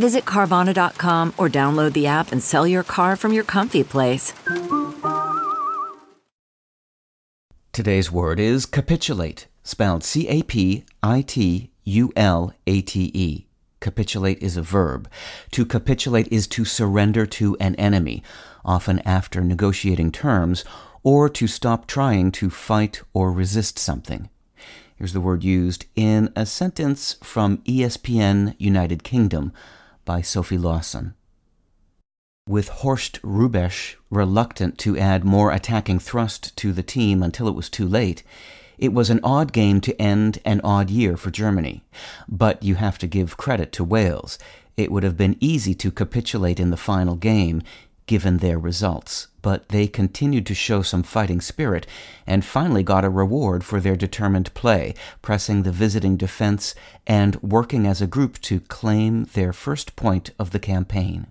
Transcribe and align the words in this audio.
Visit 0.00 0.24
Carvana.com 0.24 1.34
or 1.36 1.50
download 1.50 1.92
the 1.92 2.06
app 2.06 2.32
and 2.32 2.42
sell 2.42 2.66
your 2.66 2.82
car 2.82 3.16
from 3.16 3.34
your 3.34 3.44
comfy 3.44 3.84
place. 3.84 4.32
Today's 7.70 8.10
word 8.10 8.40
is 8.40 8.64
capitulate, 8.64 9.46
spelled 9.62 10.02
C 10.02 10.26
A 10.28 10.42
P 10.42 10.84
I 11.02 11.20
T 11.20 11.70
U 11.84 12.12
L 12.16 12.54
A 12.66 12.80
T 12.80 13.10
E. 13.12 13.46
Capitulate 13.80 14.42
is 14.42 14.56
a 14.56 14.62
verb. 14.62 15.06
To 15.50 15.66
capitulate 15.66 16.28
is 16.32 16.46
to 16.46 16.64
surrender 16.64 17.26
to 17.26 17.58
an 17.60 17.74
enemy, 17.74 18.22
often 18.64 19.00
after 19.00 19.42
negotiating 19.42 20.12
terms, 20.12 20.64
or 21.02 21.28
to 21.28 21.46
stop 21.46 21.86
trying 21.86 22.32
to 22.32 22.48
fight 22.48 23.02
or 23.12 23.30
resist 23.30 23.78
something. 23.78 24.30
Here's 24.96 25.12
the 25.12 25.20
word 25.20 25.44
used 25.44 25.84
in 25.94 26.32
a 26.34 26.46
sentence 26.46 27.16
from 27.22 27.58
ESPN 27.58 28.54
United 28.58 29.02
Kingdom 29.02 29.52
by 30.04 30.20
Sophie 30.20 30.58
Lawson. 30.58 31.14
With 32.48 32.68
Horst 32.68 33.20
Hrubesch 33.22 33.96
reluctant 34.10 34.76
to 34.78 34.98
add 34.98 35.24
more 35.24 35.52
attacking 35.52 35.98
thrust 35.98 36.56
to 36.56 36.72
the 36.72 36.82
team 36.82 37.22
until 37.22 37.46
it 37.48 37.54
was 37.54 37.68
too 37.68 37.86
late, 37.86 38.22
it 38.78 38.92
was 38.92 39.10
an 39.10 39.20
odd 39.22 39.52
game 39.52 39.80
to 39.82 40.00
end 40.00 40.38
an 40.44 40.60
odd 40.64 40.90
year 40.90 41.16
for 41.16 41.30
Germany. 41.30 41.84
But 42.28 42.62
you 42.62 42.76
have 42.76 42.98
to 42.98 43.06
give 43.06 43.36
credit 43.36 43.72
to 43.72 43.84
Wales. 43.84 44.38
It 44.76 44.90
would 44.90 45.02
have 45.02 45.16
been 45.16 45.36
easy 45.38 45.74
to 45.74 45.92
capitulate 45.92 46.58
in 46.58 46.70
the 46.70 46.76
final 46.76 47.14
game, 47.14 47.62
given 48.10 48.38
their 48.38 48.58
results, 48.58 49.28
but 49.40 49.68
they 49.68 49.86
continued 49.86 50.44
to 50.44 50.52
show 50.52 50.82
some 50.82 51.04
fighting 51.04 51.40
spirit 51.40 51.86
and 52.26 52.44
finally 52.44 52.82
got 52.82 53.04
a 53.04 53.08
reward 53.08 53.62
for 53.62 53.78
their 53.78 53.94
determined 53.94 54.52
play, 54.52 54.92
pressing 55.22 55.62
the 55.62 55.70
visiting 55.70 56.16
defense 56.16 56.74
and 57.06 57.40
working 57.40 57.86
as 57.86 58.02
a 58.02 58.08
group 58.08 58.40
to 58.40 58.58
claim 58.58 59.22
their 59.34 59.52
first 59.52 59.94
point 59.94 60.32
of 60.40 60.50
the 60.50 60.58
campaign. 60.58 61.28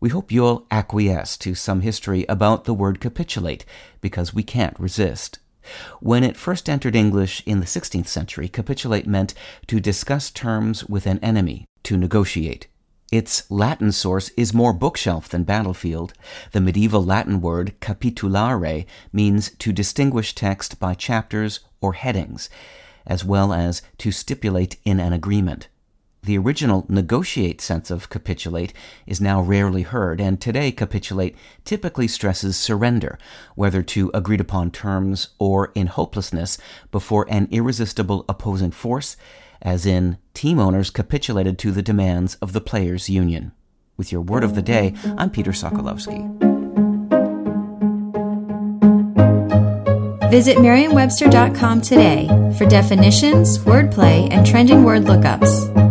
We 0.00 0.08
hope 0.08 0.32
you'll 0.32 0.66
acquiesce 0.70 1.36
to 1.36 1.54
some 1.54 1.82
history 1.82 2.24
about 2.30 2.64
the 2.64 2.72
word 2.72 2.98
capitulate, 2.98 3.66
because 4.00 4.32
we 4.32 4.42
can't 4.42 4.80
resist. 4.80 5.38
When 6.00 6.24
it 6.24 6.38
first 6.38 6.66
entered 6.66 6.96
English 6.96 7.42
in 7.44 7.60
the 7.60 7.66
16th 7.66 8.08
century, 8.08 8.48
capitulate 8.48 9.06
meant 9.06 9.34
to 9.66 9.80
discuss 9.80 10.30
terms 10.30 10.86
with 10.86 11.06
an 11.06 11.18
enemy, 11.18 11.66
to 11.82 11.98
negotiate. 11.98 12.68
Its 13.12 13.48
Latin 13.48 13.92
source 13.92 14.30
is 14.36 14.52
more 14.52 14.72
bookshelf 14.72 15.28
than 15.28 15.44
battlefield. 15.44 16.12
The 16.50 16.60
medieval 16.60 17.04
Latin 17.04 17.40
word 17.40 17.74
capitulare 17.80 18.84
means 19.12 19.50
to 19.58 19.72
distinguish 19.72 20.34
text 20.34 20.80
by 20.80 20.94
chapters 20.94 21.60
or 21.80 21.92
headings, 21.92 22.50
as 23.06 23.24
well 23.24 23.52
as 23.52 23.80
to 23.98 24.10
stipulate 24.10 24.76
in 24.84 24.98
an 24.98 25.12
agreement. 25.12 25.68
The 26.24 26.38
original 26.38 26.84
negotiate 26.88 27.60
sense 27.60 27.88
of 27.88 28.10
capitulate 28.10 28.72
is 29.06 29.20
now 29.20 29.40
rarely 29.40 29.82
heard, 29.82 30.20
and 30.20 30.40
today 30.40 30.72
capitulate 30.72 31.36
typically 31.64 32.08
stresses 32.08 32.56
surrender, 32.56 33.16
whether 33.54 33.80
to 33.84 34.10
agreed 34.12 34.40
upon 34.40 34.72
terms 34.72 35.28
or 35.38 35.70
in 35.76 35.86
hopelessness 35.86 36.58
before 36.90 37.28
an 37.30 37.46
irresistible 37.52 38.24
opposing 38.28 38.72
force 38.72 39.16
as 39.62 39.86
in 39.86 40.18
team 40.34 40.58
owners 40.58 40.90
capitulated 40.90 41.58
to 41.58 41.72
the 41.72 41.82
demands 41.82 42.36
of 42.36 42.52
the 42.52 42.60
players' 42.60 43.08
union. 43.08 43.52
With 43.96 44.12
your 44.12 44.20
word 44.20 44.44
of 44.44 44.54
the 44.54 44.62
day, 44.62 44.94
I'm 45.16 45.30
Peter 45.30 45.52
Sokolowski. 45.52 46.22
Visit 50.30 50.60
Merriam-Webster.com 50.60 51.80
today 51.80 52.26
for 52.58 52.66
definitions, 52.66 53.58
wordplay, 53.58 54.28
and 54.30 54.46
trending 54.46 54.84
word 54.84 55.02
lookups. 55.04 55.85